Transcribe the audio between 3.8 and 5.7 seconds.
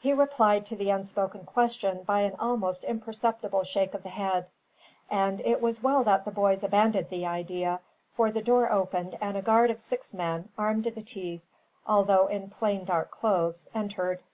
of the head; and it